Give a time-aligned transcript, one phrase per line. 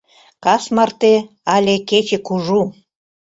[0.43, 1.13] Кас марте
[1.53, 2.61] але кече кужу.